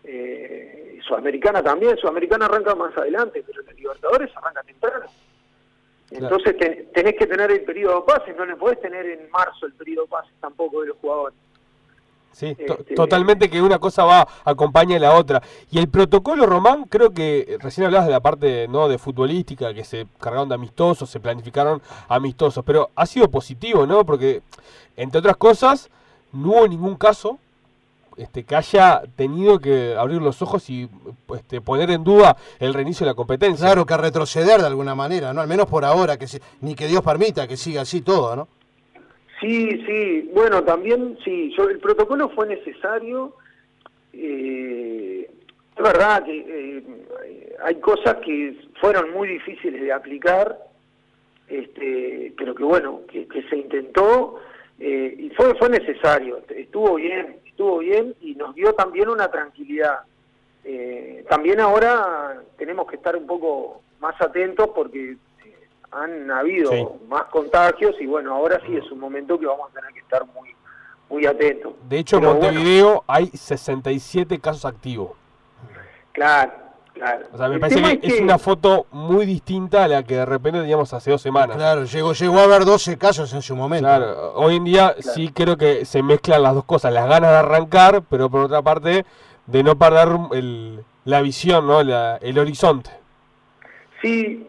eh, 0.07 0.99
Sudamericana 1.07 1.61
también, 1.63 1.97
Sudamericana 1.97 2.45
arranca 2.45 2.75
más 2.75 2.95
adelante, 2.97 3.43
pero 3.45 3.61
la 3.63 3.73
Libertadores 3.73 4.31
arranca 4.35 4.63
temprano. 4.63 5.05
Entonces 6.11 6.55
tenés 6.93 7.15
que 7.15 7.27
tener 7.27 7.51
el 7.51 7.61
periodo 7.61 8.01
de 8.01 8.13
pases, 8.13 8.37
no 8.37 8.45
le 8.45 8.55
podés 8.55 8.79
tener 8.79 9.05
en 9.05 9.29
marzo 9.31 9.65
el 9.65 9.73
periodo 9.73 10.03
de 10.03 10.09
pases 10.09 10.33
tampoco 10.39 10.81
de 10.81 10.87
los 10.87 10.97
jugadores. 10.97 11.37
Sí, 12.31 12.47
este, 12.47 12.95
totalmente 12.95 13.49
que 13.49 13.61
una 13.61 13.79
cosa 13.79 14.03
va 14.03 14.27
acompaña 14.43 14.97
a 14.97 14.99
la 14.99 15.13
otra. 15.13 15.41
Y 15.71 15.79
el 15.79 15.87
protocolo 15.87 16.45
Román, 16.45 16.83
creo 16.83 17.11
que 17.11 17.57
recién 17.61 17.85
hablabas 17.85 18.07
de 18.07 18.11
la 18.11 18.19
parte 18.19 18.67
no 18.67 18.89
de 18.89 18.97
futbolística, 18.97 19.73
que 19.73 19.85
se 19.85 20.05
cargaron 20.19 20.49
de 20.49 20.55
amistosos, 20.55 21.09
se 21.09 21.21
planificaron 21.21 21.81
amistosos, 22.09 22.63
pero 22.65 22.89
ha 22.93 23.05
sido 23.05 23.31
positivo, 23.31 23.87
¿no? 23.87 24.05
Porque, 24.05 24.41
entre 24.97 25.19
otras 25.19 25.37
cosas, 25.37 25.89
no 26.33 26.49
hubo 26.49 26.67
ningún 26.67 26.97
caso 26.97 27.39
este, 28.17 28.43
que 28.43 28.55
haya 28.55 29.01
tenido 29.15 29.59
que 29.59 29.95
abrir 29.97 30.21
los 30.21 30.41
ojos 30.41 30.69
y 30.69 30.89
este, 31.35 31.61
poner 31.61 31.91
en 31.91 32.03
duda 32.03 32.37
el 32.59 32.73
reinicio 32.73 33.05
de 33.05 33.11
la 33.11 33.15
competencia. 33.15 33.67
Claro, 33.67 33.85
que 33.85 33.97
retroceder 33.97 34.61
de 34.61 34.67
alguna 34.67 34.95
manera, 34.95 35.33
¿no? 35.33 35.41
Al 35.41 35.47
menos 35.47 35.67
por 35.67 35.85
ahora, 35.85 36.17
que 36.17 36.25
ni 36.61 36.75
que 36.75 36.87
Dios 36.87 37.01
permita 37.01 37.47
que 37.47 37.57
siga 37.57 37.81
así 37.81 38.01
todo, 38.01 38.35
¿no? 38.35 38.47
Sí, 39.41 39.83
sí, 39.85 40.31
bueno, 40.33 40.63
también, 40.63 41.17
sí, 41.23 41.53
yo, 41.57 41.69
el 41.69 41.79
protocolo 41.79 42.29
fue 42.29 42.47
necesario. 42.47 43.33
Eh, 44.13 45.29
es 45.75 45.83
verdad 45.83 46.23
que 46.23 46.37
eh, 46.37 46.83
hay 47.63 47.75
cosas 47.75 48.15
que 48.25 48.57
fueron 48.79 49.11
muy 49.11 49.27
difíciles 49.27 49.81
de 49.81 49.91
aplicar, 49.91 50.57
este, 51.49 52.33
pero 52.37 52.55
que 52.55 52.63
bueno, 52.63 53.01
que, 53.11 53.27
se 53.49 53.57
intentó 53.57 54.39
eh, 54.79 55.15
y 55.17 55.29
fue, 55.31 55.55
fue 55.55 55.69
necesario, 55.69 56.41
estuvo 56.49 56.95
bien, 56.95 57.37
estuvo 57.45 57.79
bien 57.79 58.13
y 58.21 58.35
nos 58.35 58.53
dio 58.55 58.73
también 58.73 59.09
una 59.09 59.29
tranquilidad. 59.29 59.99
Eh, 60.63 61.23
también 61.29 61.59
ahora 61.59 62.41
tenemos 62.57 62.87
que 62.87 62.95
estar 62.95 63.15
un 63.15 63.25
poco 63.25 63.81
más 63.99 64.19
atentos 64.19 64.69
porque 64.75 65.11
eh, 65.11 65.17
han 65.91 66.29
habido 66.31 66.99
más 67.07 67.25
contagios 67.25 67.95
y 67.99 68.05
bueno, 68.05 68.33
ahora 68.33 68.59
sí 68.65 68.75
es 68.75 68.91
un 68.91 68.99
momento 68.99 69.39
que 69.39 69.45
vamos 69.45 69.69
a 69.69 69.73
tener 69.73 69.93
que 69.93 69.99
estar 69.99 70.25
muy 70.27 70.55
muy 71.07 71.25
atentos. 71.25 71.73
De 71.87 71.99
hecho, 71.99 72.17
en 72.17 72.23
Montevideo 72.23 73.03
hay 73.07 73.27
67 73.27 74.39
casos 74.39 74.65
activos. 74.65 75.11
Claro, 76.11 76.51
Claro. 76.95 77.25
O 77.33 77.37
sea, 77.37 77.49
me 77.49 77.59
parece 77.59 77.99
que 77.99 78.07
es, 78.07 78.21
una 78.21 78.37
foto 78.37 78.87
muy 78.91 79.25
distinta 79.25 79.83
a 79.83 79.87
la 79.89 80.03
que 80.03 80.15
de 80.15 80.25
repente 80.25 80.61
teníamos 80.61 80.93
hace 80.93 81.11
dos 81.11 81.21
semanas. 81.21 81.57
Claro, 81.57 81.83
llegó, 81.83 82.13
llegó 82.13 82.39
a 82.39 82.43
haber 82.43 82.63
12 82.63 82.97
casos 82.97 83.33
en 83.33 83.41
su 83.41 83.53
momento. 83.53 83.85
Claro, 83.85 84.33
hoy 84.35 84.55
en 84.55 84.63
día 84.63 84.95
sí 84.99 85.29
creo 85.33 85.57
que 85.57 85.83
se 85.83 86.01
mezclan 86.01 86.41
las 86.41 86.55
dos 86.55 86.63
cosas, 86.63 86.93
las 86.93 87.09
ganas 87.09 87.31
de 87.31 87.37
arrancar, 87.37 88.01
pero 88.09 88.29
por 88.29 88.45
otra 88.45 88.61
parte 88.61 89.05
de 89.45 89.63
no 89.63 89.77
perder 89.77 90.07
el, 90.31 90.85
la 91.03 91.21
visión, 91.21 91.67
¿no? 91.67 91.81
el 91.81 92.39
horizonte. 92.39 92.91
Sí, 94.01 94.47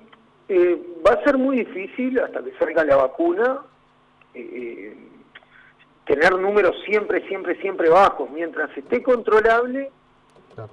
eh, 0.49 0.81
va 1.05 1.15
a 1.15 1.25
ser 1.25 1.37
muy 1.39 1.59
difícil 1.59 2.21
hasta 2.21 2.45
que 2.45 2.53
salga 2.59 2.85
la 2.85 2.97
vacuna. 2.97 3.59
Eh, 4.35 4.41
eh, 4.41 4.97
tener 6.07 6.37
números 6.39 6.77
siempre, 6.85 7.27
siempre, 7.27 7.61
siempre 7.61 7.89
bajos. 7.89 8.31
Mientras 8.31 8.71
esté 8.77 9.03
controlable, 9.03 9.91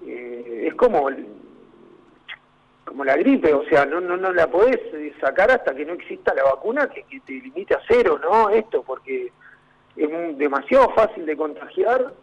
es 0.05 0.75
como 0.75 1.09
como 2.85 3.05
la 3.05 3.15
gripe, 3.15 3.53
o 3.53 3.63
sea, 3.65 3.85
no, 3.85 4.01
no, 4.01 4.17
no 4.17 4.33
la 4.33 4.47
podés 4.47 4.79
sacar 5.19 5.51
hasta 5.51 5.73
que 5.73 5.85
no 5.85 5.93
exista 5.93 6.33
la 6.33 6.43
vacuna 6.43 6.89
que, 6.89 7.05
te 7.25 7.33
limite 7.33 7.75
a 7.75 7.81
cero, 7.87 8.19
¿no? 8.21 8.49
Esto, 8.49 8.83
porque 8.83 9.31
es 9.95 10.37
demasiado 10.37 10.89
fácil 10.89 11.25
de 11.25 11.37
contagiar. 11.37 12.13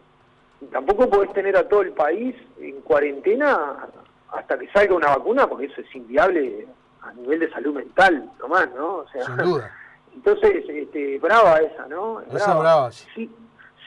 Tampoco 0.71 1.09
podés 1.09 1.33
tener 1.33 1.57
a 1.57 1.67
todo 1.67 1.81
el 1.81 1.93
país 1.93 2.35
en 2.59 2.81
cuarentena 2.81 3.87
hasta 4.31 4.57
que 4.57 4.69
salga 4.71 4.95
una 4.95 5.07
vacuna, 5.07 5.47
porque 5.47 5.65
eso 5.65 5.81
es 5.81 5.95
inviable 5.95 6.67
a 7.01 7.13
nivel 7.13 7.39
de 7.39 7.49
salud 7.49 7.73
mental, 7.73 8.29
nomás, 8.39 8.69
¿no? 8.75 8.97
O 8.97 9.07
sea, 9.09 9.25
Sin 9.25 9.37
duda. 9.37 9.71
Entonces, 10.13 10.65
este, 10.67 11.19
brava 11.19 11.57
esa, 11.57 11.87
¿no? 11.87 12.21
Esa 12.21 12.53
brava, 12.53 12.91
sí. 12.91 13.29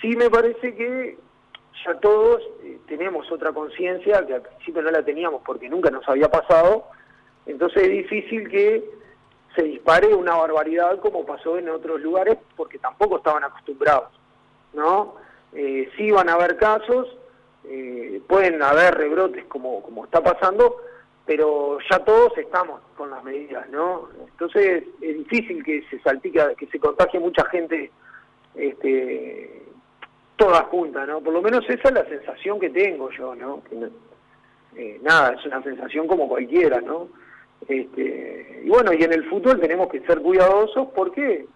sí. 0.00 0.16
me 0.16 0.30
parece 0.30 0.74
que 0.74 1.18
ya 1.84 1.94
todos 2.00 2.42
eh, 2.62 2.78
tenemos 2.86 3.30
otra 3.30 3.52
conciencia 3.52 4.24
que 4.26 4.34
al 4.34 4.42
principio 4.42 4.82
no 4.82 4.90
la 4.90 5.02
teníamos 5.02 5.42
porque 5.44 5.68
nunca 5.68 5.90
nos 5.90 6.08
había 6.08 6.30
pasado, 6.30 6.86
entonces 7.46 7.82
es 7.84 7.90
difícil 7.90 8.48
que 8.48 8.84
se 9.54 9.62
dispare 9.62 10.14
una 10.14 10.34
barbaridad 10.36 10.98
como 11.00 11.24
pasó 11.24 11.58
en 11.58 11.68
otros 11.68 12.00
lugares 12.00 12.38
porque 12.56 12.78
tampoco 12.78 13.18
estaban 13.18 13.44
acostumbrados, 13.44 14.08
¿no? 14.72 15.14
Eh, 15.52 15.88
sí 15.96 16.10
van 16.10 16.28
a 16.28 16.34
haber 16.34 16.56
casos, 16.56 17.16
eh, 17.64 18.20
pueden 18.26 18.62
haber 18.62 18.94
rebrotes 18.94 19.44
como, 19.46 19.82
como 19.82 20.04
está 20.04 20.22
pasando, 20.22 20.76
pero 21.26 21.78
ya 21.90 22.00
todos 22.00 22.36
estamos 22.36 22.80
con 22.96 23.10
las 23.10 23.22
medidas, 23.22 23.68
¿no? 23.70 24.08
Entonces 24.26 24.84
es 25.00 25.18
difícil 25.18 25.62
que 25.64 25.82
se 25.88 26.00
salpique, 26.00 26.40
que 26.58 26.66
se 26.66 26.80
contagie 26.80 27.20
mucha 27.20 27.44
gente 27.46 27.90
este, 28.54 29.62
toda 30.44 30.62
junta, 30.64 31.06
¿no? 31.06 31.20
Por 31.20 31.32
lo 31.32 31.42
menos 31.42 31.64
esa 31.68 31.88
es 31.88 31.94
la 31.94 32.04
sensación 32.04 32.60
que 32.60 32.70
tengo 32.70 33.10
yo, 33.10 33.34
¿no? 33.34 33.62
Eh, 34.76 34.98
nada, 35.02 35.34
es 35.34 35.44
una 35.46 35.62
sensación 35.62 36.06
como 36.06 36.28
cualquiera, 36.28 36.80
¿no? 36.80 37.08
Este, 37.66 38.62
y 38.64 38.68
bueno, 38.68 38.92
y 38.92 39.02
en 39.02 39.12
el 39.12 39.28
fútbol 39.28 39.58
tenemos 39.58 39.88
que 39.88 40.00
ser 40.00 40.20
cuidadosos 40.20 40.88
porque 40.94 41.46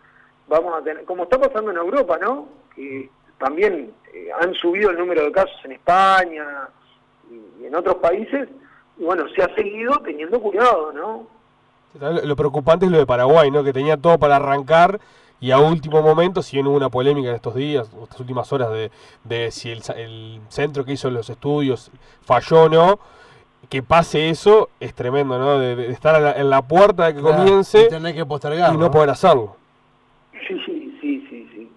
vamos 0.46 0.74
a 0.74 0.82
tener, 0.82 1.04
como 1.04 1.24
está 1.24 1.38
pasando 1.38 1.70
en 1.70 1.76
Europa, 1.76 2.18
¿no? 2.20 2.48
Que 2.74 3.10
también 3.38 3.92
eh, 4.14 4.28
han 4.40 4.54
subido 4.54 4.90
el 4.90 4.98
número 4.98 5.24
de 5.24 5.32
casos 5.32 5.60
en 5.64 5.72
España 5.72 6.68
y 7.30 7.66
en 7.66 7.74
otros 7.74 7.96
países, 7.96 8.48
y 8.96 9.04
bueno, 9.04 9.28
se 9.28 9.42
ha 9.42 9.54
seguido 9.54 10.00
teniendo 10.02 10.40
cuidado, 10.40 10.92
¿no? 10.92 11.26
Lo 12.24 12.36
preocupante 12.36 12.86
es 12.86 12.92
lo 12.92 12.98
de 12.98 13.06
Paraguay, 13.06 13.50
¿no? 13.50 13.64
Que 13.64 13.72
tenía 13.72 13.96
todo 13.96 14.18
para 14.18 14.36
arrancar 14.36 14.98
y 15.40 15.52
a 15.52 15.58
último 15.58 16.02
momento, 16.02 16.42
si 16.42 16.56
bien 16.56 16.66
hubo 16.66 16.76
una 16.76 16.88
polémica 16.88 17.28
en 17.28 17.36
estos 17.36 17.54
días, 17.54 17.88
estas 18.02 18.20
últimas 18.20 18.52
horas, 18.52 18.72
de, 18.72 18.90
de 19.24 19.50
si 19.52 19.70
el, 19.70 20.40
centro 20.48 20.84
que 20.84 20.92
hizo 20.92 21.10
los 21.10 21.30
estudios 21.30 21.92
falló 22.22 22.64
o 22.64 22.68
no, 22.68 22.98
que 23.68 23.82
pase 23.82 24.30
eso 24.30 24.70
es 24.80 24.94
tremendo, 24.94 25.38
¿no? 25.38 25.58
De, 25.58 25.90
estar 25.90 26.36
en 26.38 26.50
la, 26.50 26.62
puerta 26.62 27.06
de 27.06 27.14
que 27.14 27.20
comience 27.20 27.82
y, 27.82 27.88
tener 27.88 28.14
que 28.14 28.26
postergar, 28.26 28.74
y 28.74 28.78
¿no? 28.78 28.90
poder 28.90 29.10
hacerlo. 29.10 29.56
Sí, 30.46 30.60
sí, 30.66 30.98
sí, 31.00 31.26
sí, 31.28 31.48
sí. 31.54 31.72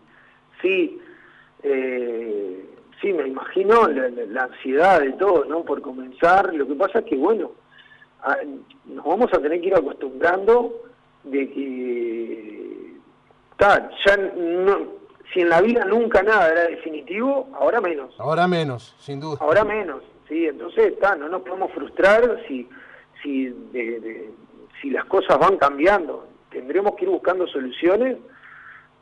Sí, 0.62 1.00
eh, 1.64 2.66
sí, 3.00 3.14
me 3.14 3.28
imagino 3.28 3.88
la, 3.88 4.44
ansiedad 4.44 5.02
de 5.02 5.14
todo, 5.14 5.46
¿no? 5.46 5.64
Por 5.64 5.82
comenzar, 5.82 6.54
lo 6.54 6.68
que 6.68 6.76
pasa 6.76 7.00
es 7.00 7.06
que, 7.06 7.16
bueno, 7.16 7.52
nos 8.86 9.06
vamos 9.06 9.32
a 9.34 9.40
tener 9.40 9.62
que 9.62 9.68
ir 9.68 9.76
acostumbrando 9.76 10.74
de 11.24 11.50
que, 11.52 12.51
tal, 13.62 13.92
ya 14.04 14.18
no, 14.18 14.88
si 15.32 15.42
en 15.42 15.50
la 15.50 15.62
vida 15.62 15.86
nunca 15.86 16.24
nada 16.24 16.52
era 16.52 16.64
definitivo, 16.64 17.48
ahora 17.54 17.80
menos. 17.80 18.20
Ahora 18.20 18.48
menos, 18.48 18.96
sin 18.98 19.20
duda. 19.20 19.38
Ahora 19.40 19.64
menos, 19.64 20.02
sí, 20.28 20.48
entonces, 20.48 20.94
está 20.94 21.16
no 21.16 21.30
nos 21.30 21.44
podemos 21.44 21.72
frustrar 21.72 22.42
si, 22.48 22.68
si, 23.22 23.54
si 24.82 24.90
las 24.90 25.06
cosas 25.06 25.38
van 25.38 25.58
cambiando. 25.58 26.28
Tendremos 26.50 26.96
que 26.96 27.06
ir 27.06 27.12
buscando 27.12 27.46
soluciones, 27.46 28.18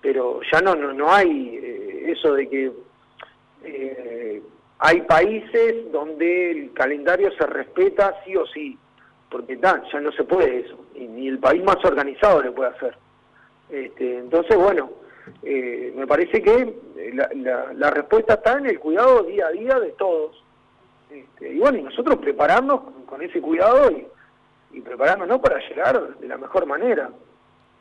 pero 0.01 0.41
ya 0.51 0.59
no, 0.59 0.75
no, 0.75 0.91
no 0.91 1.09
hay 1.09 1.57
eh, 1.63 2.11
eso 2.11 2.33
de 2.33 2.49
que 2.49 2.71
eh, 3.63 4.43
hay 4.79 5.01
países 5.03 5.89
donde 5.89 6.51
el 6.51 6.73
calendario 6.73 7.31
se 7.37 7.45
respeta 7.45 8.13
sí 8.25 8.35
o 8.35 8.45
sí, 8.45 8.77
porque 9.31 9.57
ya 9.57 9.99
no 10.01 10.11
se 10.11 10.25
puede 10.25 10.59
eso, 10.59 10.77
y 10.95 11.07
ni 11.07 11.29
el 11.29 11.39
país 11.39 11.63
más 11.63 11.77
organizado 11.85 12.41
le 12.43 12.51
puede 12.51 12.71
hacer. 12.71 12.97
Este, 13.69 14.17
entonces, 14.17 14.57
bueno, 14.57 14.89
eh, 15.43 15.93
me 15.95 16.07
parece 16.07 16.41
que 16.41 16.73
la, 17.13 17.89
respuesta 17.91 18.35
está 18.35 18.57
en 18.57 18.67
el 18.67 18.79
cuidado 18.79 19.23
día 19.23 19.47
a 19.47 19.51
día 19.51 19.79
de 19.79 19.91
todos. 19.91 20.43
Este, 21.09 21.53
y 21.53 21.59
bueno, 21.59 21.77
y 21.77 21.83
nosotros 21.83 22.17
prepararnos 22.17 22.81
con, 23.05 23.21
ese 23.21 23.41
cuidado 23.41 23.91
y, 23.91 24.07
y 24.77 24.81
preparándonos 24.81 25.39
para 25.39 25.59
llegar 25.67 26.17
de 26.17 26.27
la 26.27 26.37
mejor 26.37 26.65
manera. 26.65 27.09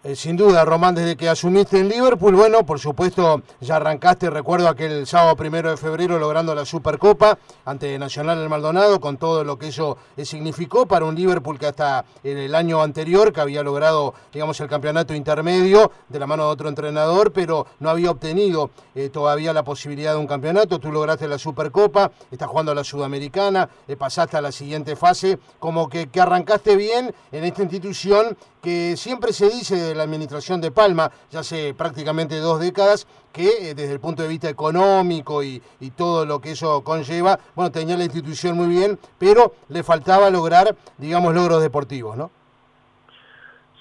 Eh, 0.05 0.15
sin 0.15 0.37
duda, 0.37 0.65
Román, 0.65 0.95
desde 0.95 1.17
que 1.17 1.29
asumiste 1.29 1.81
en 1.81 1.89
Liverpool, 1.89 2.37
bueno, 2.37 2.65
por 2.65 2.79
supuesto, 2.79 3.43
ya 3.61 3.75
arrancaste, 3.77 4.31
recuerdo 4.31 4.69
aquel 4.69 5.09
sábado 5.09 5.35
primero 5.35 5.71
de 5.71 5.77
febrero 5.77 6.21
logrando 6.21 6.55
la 6.55 6.65
Supercopa 6.65 7.37
ante 7.65 7.99
Nacional 7.99 8.39
del 8.39 8.49
Maldonado, 8.49 9.01
con 9.01 9.17
todo 9.17 9.43
lo 9.43 9.59
que 9.59 9.69
eso 9.69 9.99
eh, 10.17 10.25
significó 10.25 10.87
para 10.87 11.05
un 11.05 11.17
Liverpool 11.17 11.59
que 11.59 11.67
hasta 11.67 12.05
el 12.23 12.55
año 12.55 12.81
anterior, 12.81 13.33
que 13.33 13.41
había 13.41 13.65
logrado, 13.65 14.15
digamos, 14.33 14.61
el 14.61 14.69
campeonato 14.69 15.15
intermedio 15.17 15.91
de 16.09 16.21
la 16.21 16.29
mano 16.29 16.45
de 16.45 16.51
otro 16.51 16.69
entrenador, 16.69 17.33
pero 17.33 17.67
no 17.81 17.91
había 17.91 18.13
obtenido 18.13 18.71
eh, 18.95 19.09
todavía 19.09 19.53
la 19.53 19.65
posibilidad 19.65 20.13
de 20.13 20.19
un 20.19 20.29
campeonato. 20.29 20.79
Tú 20.79 20.93
lograste 20.93 21.27
la 21.27 21.39
Supercopa, 21.39 22.13
estás 22.31 22.47
jugando 22.47 22.71
a 22.71 22.77
la 22.77 22.85
Sudamericana, 22.85 23.69
pasaste 23.99 24.37
a 24.37 24.43
la 24.43 24.53
siguiente 24.53 24.95
fase, 24.95 25.41
como 25.59 25.89
que, 25.89 26.07
que 26.07 26.21
arrancaste 26.21 26.77
bien 26.77 27.13
en 27.33 27.43
esta 27.43 27.63
institución 27.63 28.37
que 28.63 28.97
siempre 28.97 29.33
se 29.33 29.49
dice 29.49 29.88
de 29.89 29.95
la 29.95 30.05
administración 30.05 30.61
de 30.61 30.71
Palma, 30.71 31.11
ya 31.31 31.41
hace 31.41 31.75
prácticamente 31.75 32.39
dos 32.39 32.61
décadas, 32.61 33.07
que 33.33 33.49
eh, 33.49 33.75
desde 33.75 33.93
el 33.93 34.01
punto 34.01 34.23
de 34.23 34.29
vista 34.29 34.49
económico 34.49 35.43
y, 35.43 35.63
todo 35.97 36.25
lo 36.25 36.41
que 36.41 36.53
eso 36.53 36.85
conlleva, 36.85 37.39
bueno, 37.55 37.73
tenía 37.73 37.97
la 37.97 38.05
institución 38.05 38.57
muy 38.57 38.69
bien, 38.69 38.99
pero 39.19 39.53
le 39.69 39.83
faltaba 39.83 40.31
lograr, 40.31 40.77
digamos, 40.97 41.35
logros 41.35 41.63
deportivos, 41.63 42.17
¿no? 42.17 42.31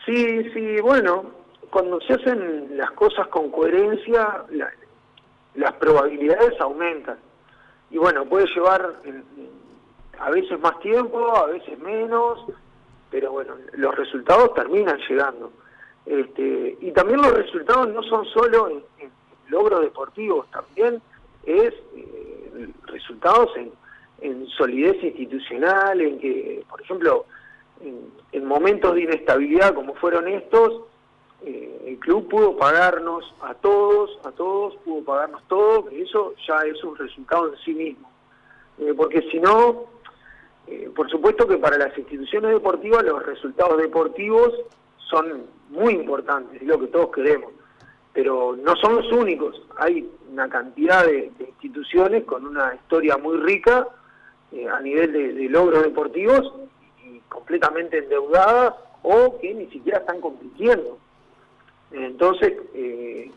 Sí, 0.05 0.49
sí, 0.53 0.81
bueno, 0.81 1.25
cuando 1.69 1.99
se 2.01 2.13
hacen 2.13 2.77
las 2.77 2.91
cosas 2.91 3.27
con 3.27 3.51
coherencia, 3.51 4.45
las 5.55 5.73
probabilidades 5.73 6.59
aumentan. 6.61 7.17
Y 7.91 7.97
bueno, 7.97 8.25
puede 8.25 8.47
llevar 8.55 8.95
a 10.19 10.29
veces 10.29 10.59
más 10.59 10.79
tiempo, 10.79 11.35
a 11.35 11.47
veces 11.47 11.77
menos, 11.79 12.39
pero 13.11 13.31
bueno, 13.31 13.55
los 13.73 13.95
resultados 13.95 14.53
terminan 14.53 14.97
llegando. 15.09 15.51
Este, 16.07 16.77
y 16.79 16.91
también 16.91 17.21
los 17.21 17.33
resultados 17.33 17.89
no 17.89 18.01
son 18.03 18.25
solo 18.27 18.69
en, 18.69 19.11
logros 19.49 19.81
deportivos, 19.81 20.49
también 20.51 21.01
es 21.45 21.73
eh, 21.95 22.69
resultados 22.85 23.49
en, 23.57 24.47
solidez 24.57 25.01
institucional, 25.03 26.01
en 26.01 26.17
que, 26.19 26.63
por 26.69 26.81
ejemplo, 26.81 27.25
en, 28.31 28.45
momentos 28.45 28.95
de 28.95 29.01
inestabilidad 29.01 29.73
como 29.73 29.93
fueron 29.95 30.27
estos, 30.27 30.81
eh, 31.45 31.83
el 31.85 31.99
club 31.99 32.27
pudo 32.27 32.57
pagarnos 32.57 33.33
a 33.41 33.53
todos, 33.53 34.17
a 34.23 34.31
todos, 34.31 34.75
pudo 34.77 35.03
pagarnos 35.03 35.43
todo, 35.47 35.91
y 35.91 36.01
eso 36.01 36.33
ya 36.47 36.57
es 36.65 36.83
un 36.83 36.97
resultado 36.97 37.53
en 37.53 37.59
sí 37.59 37.73
mismo. 37.73 38.09
Eh, 38.79 38.93
porque 38.95 39.21
si 39.29 39.39
no, 39.39 39.85
por 40.95 41.09
supuesto 41.09 41.47
que 41.47 41.57
para 41.57 41.77
las 41.77 41.97
instituciones 41.97 42.51
deportivas 42.51 43.03
los 43.03 43.25
resultados 43.25 43.77
deportivos 43.77 44.53
son 45.09 45.45
muy 45.69 45.93
importantes, 45.93 46.61
es 46.61 46.67
lo 46.67 46.79
que 46.79 46.87
todos 46.87 47.11
queremos, 47.11 47.51
pero 48.13 48.55
no 48.55 48.75
son 48.75 48.95
los 48.95 49.11
únicos. 49.11 49.61
Hay 49.77 50.09
una 50.31 50.49
cantidad 50.49 51.05
de, 51.05 51.31
instituciones 51.39 52.23
con 52.23 52.45
una 52.45 52.73
historia 52.75 53.17
muy 53.17 53.37
rica 53.37 53.87
eh, 54.51 54.67
a 54.67 54.79
nivel 54.79 55.11
de, 55.11 55.49
logros 55.49 55.83
deportivos 55.83 56.53
y 57.05 57.19
completamente 57.29 57.99
endeudadas 57.99 58.75
o 59.03 59.37
que 59.39 59.53
ni 59.53 59.67
siquiera 59.67 59.99
están 59.99 60.21
compitiendo. 60.21 60.97
Entonces, 61.91 62.53
eh, 62.73 63.31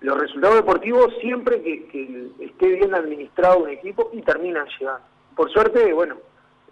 los 0.00 0.20
resultados 0.20 0.56
deportivos 0.56 1.14
siempre 1.20 1.62
que, 1.62 2.30
esté 2.40 2.68
bien 2.68 2.94
administrado 2.94 3.60
un 3.60 3.70
equipo 3.70 4.10
y 4.12 4.20
terminan 4.20 4.66
llegando. 4.78 5.02
Por 5.34 5.50
suerte, 5.50 5.92
bueno, 5.92 6.16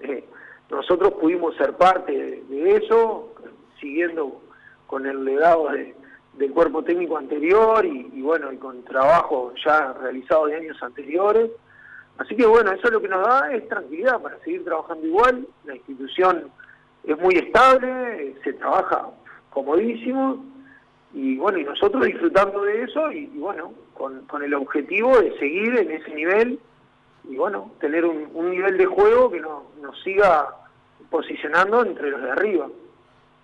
eh, 0.01 0.25
nosotros 0.71 1.15
pudimos 1.15 1.57
ser 1.57 1.75
parte 1.75 2.13
de, 2.13 2.77
eso, 2.77 3.35
siguiendo 3.83 4.41
con 4.87 5.05
el 5.07 5.25
legado 5.25 5.69
del 6.35 6.53
cuerpo 6.53 6.83
técnico 6.85 7.19
anterior 7.19 7.85
y, 7.85 8.23
bueno, 8.23 8.53
y 8.53 8.57
con 8.57 8.83
trabajo 8.85 9.53
ya 9.65 9.93
realizado 9.95 10.47
de 10.47 10.57
años 10.57 10.81
anteriores. 10.83 11.51
Así 12.19 12.37
que 12.37 12.47
bueno, 12.47 12.71
eso 12.73 12.91
lo 12.91 13.01
que 13.01 13.09
nos 13.09 13.27
da 13.27 13.53
es 13.53 13.69
tranquilidad 13.69 14.21
para 14.21 14.39
seguir 14.41 14.65
trabajando 14.65 15.07
igual. 15.07 15.47
La 15.65 15.75
institución 15.75 16.51
es 17.05 17.19
muy 17.19 17.35
estable, 17.35 18.37
se 18.45 18.53
trabaja 18.53 19.09
comodísimo 19.51 20.45
y 21.13 21.37
bueno, 21.37 21.59
y 21.59 21.65
nosotros 21.65 22.05
disfrutando 22.05 22.63
de 22.63 22.85
eso 22.85 23.11
y, 23.11 23.27
bueno, 23.35 23.73
con, 23.95 24.43
el 24.43 24.55
objetivo 24.55 25.19
de 25.19 25.37
seguir 25.39 25.77
en 25.77 25.91
ese 25.91 26.15
nivel 26.15 26.59
y 27.25 27.37
bueno, 27.37 27.73
tener 27.81 28.05
un, 28.05 28.51
nivel 28.51 28.79
de 28.79 28.87
juego 28.87 29.31
que 29.31 29.41
nos 29.41 30.03
siga 30.03 30.55
posicionando 31.11 31.85
entre 31.85 32.11
los 32.11 32.23
de 32.23 32.31
arriba. 32.31 32.69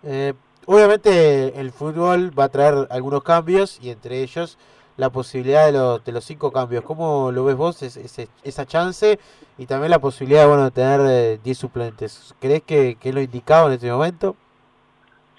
Eh, 0.05 0.35
obviamente 0.67 1.61
el 1.61 1.73
fútbol 1.73 2.37
va 2.39 2.45
a 2.45 2.49
traer 2.49 2.87
algunos 2.91 3.23
cambios 3.23 3.79
y 3.83 3.91
entre 3.91 4.23
ellos 4.23 4.59
la 4.99 5.11
posibilidad 5.11 5.67
de 5.67 5.73
los, 5.73 6.05
de 6.05 6.13
los 6.13 6.25
cinco 6.25 6.53
cambios. 6.53 6.85
¿Cómo 6.85 7.31
lo 7.33 7.45
ves 7.45 7.57
vos 7.57 7.83
esa 7.83 8.67
chance 8.67 9.19
y 9.57 9.67
también 9.67 9.91
la 9.91 10.01
posibilidad 10.01 10.47
bueno, 10.47 10.65
de 10.65 10.71
tener 10.73 11.41
10 11.41 11.57
eh, 11.57 11.61
suplentes? 11.61 12.35
¿Crees 12.41 12.63
que, 12.65 12.97
que, 13.01 13.09
es 13.11 13.15
lo 13.15 13.21
indicado 13.21 13.69
en 13.69 13.75
este 13.75 13.91
momento? 13.91 14.37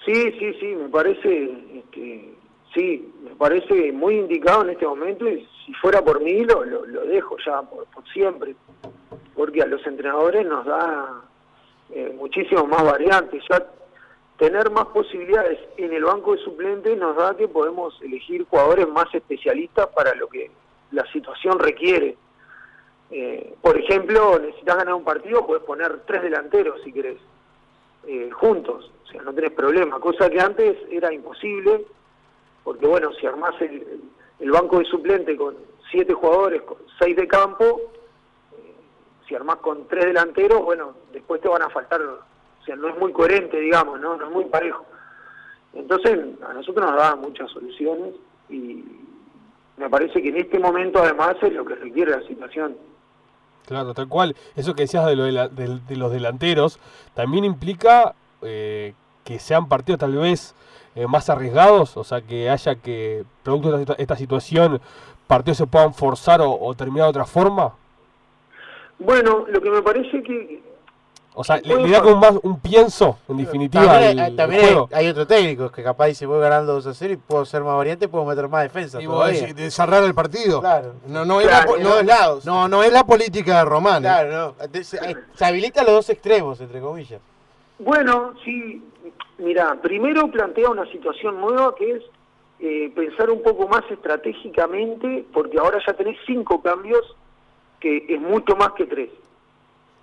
Sí, 0.04 0.32
sí, 0.38 0.54
sí, 0.58 0.66
me 0.66 0.88
parece, 0.88 1.52
este, 1.74 2.34
sí, 2.74 3.12
me 3.22 3.36
parece 3.36 3.92
muy 3.92 4.16
indicado 4.16 4.62
en 4.62 4.70
este 4.70 4.86
momento 4.86 5.28
y 5.28 5.46
si 5.66 5.74
fuera 5.74 6.02
por 6.02 6.22
mí 6.22 6.42
lo, 6.44 6.64
lo, 6.64 7.02
dejo 7.02 7.36
ya 7.44 7.60
por, 7.60 7.86
siempre, 8.14 8.54
porque 9.34 9.60
a 9.60 9.66
los 9.66 9.86
entrenadores 9.86 10.46
nos 10.46 10.64
da 10.64 11.22
eh, 11.90 12.16
más 12.66 12.82
variantes. 12.82 13.42
Ya 13.50 13.66
tener 14.40 14.70
más 14.70 14.86
posibilidades 14.86 15.58
en 15.76 15.92
el 15.92 16.02
banco 16.02 16.32
de 16.32 16.42
suplentes 16.42 16.96
nos 16.96 17.14
da 17.14 17.36
que 17.36 17.46
podemos 17.46 17.94
elegir 18.00 18.46
jugadores 18.48 18.88
más 18.88 19.14
especialistas 19.14 19.88
para 19.88 20.14
lo 20.14 20.28
que 20.28 20.50
la 20.92 21.04
situación 21.12 21.58
requiere. 21.58 22.16
Eh, 23.10 23.54
por 23.60 23.78
ejemplo, 23.78 24.38
necesitas 24.38 24.78
ganar 24.78 24.94
un 24.94 25.04
partido, 25.04 25.46
puedes 25.46 25.62
poner 25.64 26.04
tres 26.06 26.22
delanteros 26.22 26.80
si 26.82 26.90
querés, 26.90 27.18
eh, 28.06 28.30
juntos, 28.30 28.90
o 29.04 29.06
sea, 29.08 29.20
no 29.20 29.34
tenés 29.34 29.52
problema, 29.52 30.00
cosa 30.00 30.30
que 30.30 30.40
antes 30.40 30.78
era 30.90 31.12
imposible, 31.12 31.84
porque 32.64 32.86
bueno, 32.86 33.12
si 33.12 33.26
armás 33.26 33.54
el, 33.60 34.50
banco 34.50 34.78
de 34.78 34.86
suplente 34.86 35.36
con 35.36 35.54
siete 35.90 36.14
jugadores, 36.14 36.62
con 36.62 36.78
seis 36.98 37.14
de 37.14 37.28
campo, 37.28 37.78
eh, 38.56 38.74
si 39.28 39.34
armás 39.34 39.56
con 39.56 39.86
tres 39.86 40.06
delanteros, 40.06 40.64
bueno, 40.64 40.94
después 41.12 41.42
te 41.42 41.48
van 41.48 41.60
a 41.60 41.68
faltar 41.68 42.00
sea, 42.70 42.76
no 42.76 42.88
es 42.88 42.98
muy 42.98 43.12
coherente, 43.12 43.58
digamos, 43.58 44.00
¿no? 44.00 44.16
No 44.16 44.26
es 44.26 44.30
muy 44.32 44.44
parejo. 44.44 44.84
Entonces, 45.72 46.18
a 46.48 46.52
nosotros 46.52 46.90
nos 46.90 46.96
da 46.96 47.16
muchas 47.16 47.50
soluciones 47.50 48.14
y 48.48 48.84
me 49.76 49.88
parece 49.88 50.22
que 50.22 50.28
en 50.28 50.36
este 50.36 50.58
momento 50.58 51.00
además 51.00 51.36
es 51.42 51.52
lo 51.52 51.64
que 51.64 51.74
requiere 51.74 52.12
la 52.12 52.22
situación. 52.26 52.76
Claro, 53.66 53.94
tal 53.94 54.08
cual. 54.08 54.34
Eso 54.56 54.74
que 54.74 54.82
decías 54.82 55.06
de, 55.06 55.16
lo 55.16 55.24
de, 55.24 55.96
los 55.96 56.12
delanteros 56.12 56.78
también 57.14 57.44
implica 57.44 58.14
eh, 58.42 58.94
que 59.24 59.38
sean 59.38 59.68
partidos 59.68 60.00
tal 60.00 60.16
vez 60.16 60.54
eh, 60.96 61.06
más 61.06 61.30
arriesgados, 61.30 61.96
o 61.96 62.04
sea, 62.04 62.20
que 62.20 62.50
haya 62.50 62.74
que, 62.76 63.24
producto 63.44 63.78
de 63.78 63.94
esta, 63.98 64.16
situación, 64.16 64.80
partidos 65.28 65.58
se 65.58 65.66
puedan 65.66 65.94
forzar 65.94 66.40
o, 66.40 66.52
o 66.52 66.74
terminar 66.74 67.06
de 67.06 67.10
otra 67.10 67.26
forma. 67.26 67.74
Bueno, 68.98 69.46
lo 69.48 69.60
que 69.60 69.70
me 69.70 69.82
parece 69.82 70.22
que 70.22 70.69
o 71.40 71.44
sea, 71.44 71.56
le, 71.56 71.88
da 71.88 72.02
como 72.02 72.16
más 72.16 72.34
un 72.42 72.60
pienso, 72.60 73.16
en 73.26 73.38
definitiva. 73.38 73.98
También, 74.36 74.78
hay, 74.92 75.08
otro 75.08 75.26
técnico 75.26 75.72
que 75.72 75.82
capaz 75.82 76.08
dice 76.08 76.26
voy 76.26 76.38
ganando 76.38 76.74
2 76.74 76.88
a 76.88 76.92
0 76.92 77.14
y 77.14 77.16
puedo 77.16 77.46
ser 77.46 77.62
más 77.62 77.76
variante, 77.76 78.08
puedo 78.08 78.26
meter 78.26 78.46
más 78.46 78.62
defensa. 78.64 79.00
Y 79.00 79.06
de 79.54 79.70
cerrar 79.70 80.04
el 80.04 80.14
partido. 80.14 80.60
Claro. 80.60 80.96
No, 81.06 81.24
no, 81.24 81.40
es 81.40 81.46
la, 81.46 82.02
lados. 82.02 82.44
no, 82.44 82.68
no 82.68 82.82
es 82.82 82.92
la 82.92 83.04
política 83.04 83.60
de 83.60 83.64
Román. 83.64 84.02
¿eh? 84.04 84.08
Claro, 84.08 84.54
no. 84.60 84.84
Se, 84.84 85.44
habilita 85.46 85.82
los 85.82 85.92
dos 85.92 86.10
extremos, 86.10 86.60
entre 86.60 86.78
comillas. 86.78 87.22
Bueno, 87.78 88.34
sí. 88.44 88.84
Mira, 89.38 89.80
primero 89.80 90.30
plantea 90.30 90.68
una 90.68 90.84
situación 90.92 91.40
nueva 91.40 91.74
que 91.74 91.92
es 91.92 92.02
eh, 92.58 92.92
pensar 92.94 93.30
un 93.30 93.42
poco 93.42 93.66
más 93.66 93.90
estratégicamente, 93.90 95.24
porque 95.32 95.58
ahora 95.58 95.78
ya 95.86 95.94
tenés 95.94 96.18
cinco 96.26 96.60
cambios, 96.60 97.16
que 97.80 98.04
es 98.10 98.20
mucho 98.20 98.56
más 98.56 98.72
que 98.72 98.84
tres. 98.84 99.08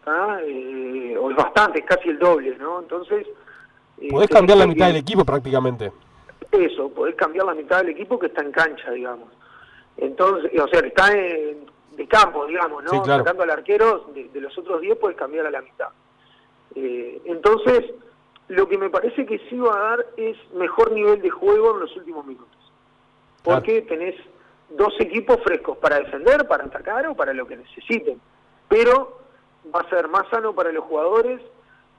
¿Ah? 0.08 0.40
Eh, 0.44 1.16
o 1.20 1.30
es 1.30 1.38
bastante, 1.38 1.80
es 1.80 1.86
casi 1.86 2.10
el 2.10 2.20
doble, 2.20 2.56
¿no? 2.58 2.80
Entonces... 2.80 3.28
Eh, 4.00 4.10
podés 4.10 4.30
cambiar 4.30 4.58
la 4.58 4.68
mitad 4.68 4.88
del 4.88 4.98
equipo 4.98 5.26
prácticamente. 5.26 5.92
Eso, 6.52 6.90
podés 6.90 7.16
cambiar 7.16 7.46
la 7.46 7.54
mitad 7.54 7.80
del 7.80 7.90
equipo 7.90 8.18
que 8.18 8.28
está 8.28 8.42
en 8.42 8.52
cancha, 8.52 8.92
digamos. 8.92 9.30
Entonces, 9.98 10.52
o 10.60 10.68
sea, 10.68 10.82
que 10.82 10.88
está 10.88 11.12
en, 11.12 11.66
de 11.98 12.08
campo, 12.08 12.46
digamos, 12.46 12.84
¿no? 12.84 13.04
Sacando 13.04 13.44
al 13.44 13.50
arquero, 13.50 14.12
de, 14.14 14.40
los 14.40 14.56
otros 14.58 14.82
10 14.82 14.98
puedes 14.98 15.18
cambiar 15.18 15.48
a 15.48 15.52
la 15.52 15.62
mitad. 15.62 15.90
Eh, 16.76 17.22
entonces, 17.26 17.92
lo 18.48 18.68
que 18.70 18.78
me 18.78 18.90
parece 18.90 19.26
que 19.26 19.40
sí 19.50 19.58
va 19.58 19.76
a 19.76 19.90
dar 19.90 20.06
es 20.16 20.38
mejor 20.54 20.92
nivel 20.92 21.22
de 21.22 21.30
juego 21.32 21.74
en 21.74 21.80
los 21.82 21.96
últimos 21.98 22.26
minutos. 22.26 22.48
Porque 23.44 23.82
tenés 23.82 24.16
dos 24.70 24.94
equipos 25.00 25.38
frescos 25.44 25.78
para 25.78 26.00
defender, 26.00 26.48
para 26.48 26.66
atacar 26.66 27.08
o 27.08 27.16
para 27.16 27.34
lo 27.34 27.48
que 27.48 27.58
necesiten. 27.58 28.22
Pero 28.68 29.20
va 29.74 29.82
a 29.82 29.90
ser 29.90 30.08
más 30.08 30.28
sano 30.30 30.54
para 30.54 30.72
los 30.72 30.84
jugadores, 30.86 31.42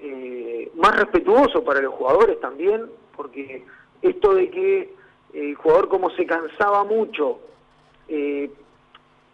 eh, 0.00 0.70
más 0.76 0.96
respetuoso 0.96 1.64
para 1.64 1.80
los 1.80 1.94
jugadores 1.94 2.40
también, 2.40 2.86
porque 3.16 3.64
esto 4.02 4.34
de 4.34 4.50
que 4.50 4.94
el 5.34 5.54
jugador 5.56 5.88
como 5.88 6.10
se 6.10 6.26
cansaba 6.26 6.84
mucho, 6.84 7.40
eh, 8.08 8.50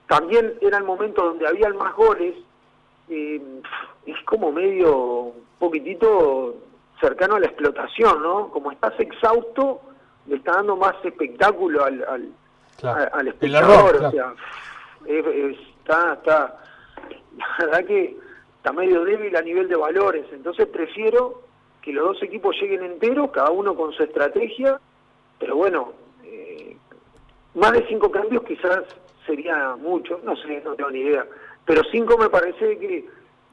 también 0.09 0.55
era 0.61 0.79
el 0.79 0.85
momento 0.85 1.25
donde 1.25 1.47
había 1.47 1.68
más 1.70 1.94
goles, 1.94 2.35
eh, 3.09 3.40
es 4.07 4.20
como 4.25 4.53
medio 4.53 4.97
un 4.97 5.44
poquitito 5.59 6.57
cercano 7.01 7.37
a 7.37 7.40
la 7.40 7.47
explotación, 7.47 8.23
¿no? 8.23 8.49
Como 8.49 8.70
estás 8.70 8.99
exhausto, 8.99 9.81
le 10.27 10.37
está 10.37 10.53
dando 10.53 10.77
más 10.77 10.94
espectáculo 11.05 11.85
al, 11.85 12.05
al, 12.83 13.29
espectador, 13.29 13.97
o 14.05 14.11
sea, 14.11 14.35
está, 15.07 16.14
está, 16.14 16.61
la 17.37 17.66
verdad 17.66 17.85
que 17.87 18.24
está 18.64 18.72
medio 18.72 19.05
débil 19.05 19.37
a 19.37 19.42
nivel 19.42 19.68
de 19.68 19.77
valores, 19.77 20.24
entonces 20.33 20.66
prefiero 20.68 21.42
que 21.83 21.92
los 21.92 22.07
dos 22.07 22.22
equipos 22.22 22.57
lleguen 22.59 22.83
enteros, 22.83 23.31
cada 23.31 23.50
uno 23.50 23.74
con 23.74 23.92
su 23.92 24.03
estrategia, 24.03 24.81
pero 25.38 25.57
bueno, 25.57 25.92
eh, 26.22 26.74
más 27.57 27.72
de 27.72 27.87
cinco 27.88 28.11
cambios 28.11 28.42
quizás 28.44 28.85
sería 29.27 29.77
mucho, 29.77 30.18
no 30.24 30.35
sé, 30.37 30.62
no 30.64 30.74
tengo 30.77 30.90
ni 30.90 31.00
idea, 31.00 31.27
pero 31.66 31.83
cinco 31.92 32.16
me 32.16 32.31
parece 32.31 32.79
que 32.79 33.05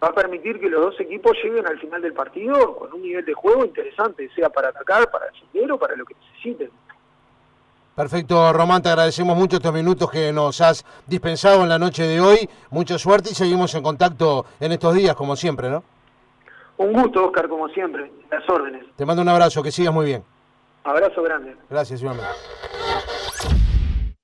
va 0.01 0.07
a 0.07 0.15
permitir 0.15 0.61
que 0.61 0.69
los 0.69 0.79
dos 0.79 0.99
equipos 1.01 1.33
lleguen 1.43 1.67
al 1.67 1.77
final 1.77 2.01
del 2.01 2.13
partido 2.13 2.77
con 2.77 2.93
un 2.93 3.01
nivel 3.01 3.25
de 3.25 3.33
juego 3.33 3.65
interesante, 3.65 4.29
sea 4.33 4.49
para 4.49 4.69
atacar, 4.69 5.11
para 5.11 5.25
defender 5.25 5.73
o 5.73 5.77
para 5.77 5.97
lo 5.97 6.05
que 6.05 6.15
necesiten. 6.15 6.71
Perfecto, 7.95 8.53
Román, 8.53 8.81
te 8.81 8.89
agradecemos 8.89 9.35
mucho 9.35 9.57
estos 9.57 9.73
minutos 9.73 10.09
que 10.09 10.31
nos 10.31 10.61
has 10.61 10.85
dispensado 11.07 11.63
en 11.63 11.69
la 11.69 11.77
noche 11.77 12.03
de 12.03 12.21
hoy. 12.21 12.49
Mucha 12.69 12.97
suerte 12.97 13.31
y 13.31 13.35
seguimos 13.35 13.75
en 13.75 13.83
contacto 13.83 14.45
en 14.59 14.71
estos 14.71 14.95
días, 14.95 15.13
como 15.15 15.35
siempre, 15.35 15.69
¿no? 15.69 15.83
Un 16.77 16.93
gusto, 16.93 17.25
Oscar, 17.25 17.49
como 17.49 17.67
siempre. 17.69 18.11
Las 18.31 18.49
órdenes. 18.49 18.85
Te 18.95 19.05
mando 19.05 19.21
un 19.21 19.29
abrazo, 19.29 19.61
que 19.61 19.71
sigas 19.71 19.93
muy 19.93 20.05
bien. 20.05 20.23
Abrazo 20.83 21.21
grande. 21.21 21.55
Gracias, 21.69 22.01
igualmente. 22.01 22.31